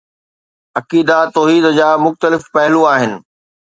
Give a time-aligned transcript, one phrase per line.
[0.79, 3.11] عقیده توحيد جا مختلف پهلو آهن